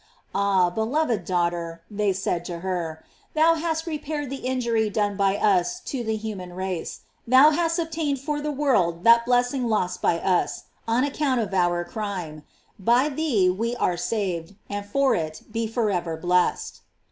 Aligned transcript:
Ah, 0.33 0.71
beloved 0.71 1.25
daughter, 1.25 1.83
they 1.91 2.11
said 2.11 2.43
to 2.45 2.61
her, 2.61 3.03
thou 3.35 3.53
hast 3.53 3.85
repaired 3.85 4.31
the 4.31 4.37
injury 4.47 4.89
done 4.89 5.15
by 5.15 5.37
us 5.37 5.79
to 5.79 6.03
the 6.03 6.15
human 6.15 6.53
race; 6.53 7.01
thou 7.27 7.51
hast 7.51 7.77
obtained 7.77 8.19
for 8.19 8.41
the 8.41 8.51
world 8.51 9.03
that 9.03 9.27
blessing 9.27 9.67
lost 9.69 10.01
by 10.01 10.17
us, 10.17 10.63
on 10.87 11.03
ac 11.03 11.13
count 11.17 11.39
of 11.39 11.53
our 11.53 11.83
crime: 11.85 12.41
by 12.79 13.09
thee 13.09 13.47
we 13.47 13.75
are 13.75 13.95
saved, 13.95 14.55
and 14.71 14.87
for 14.87 15.13
it 15.13 15.43
be 15.51 15.67
forever 15.67 16.17
blessed. 16.17 16.81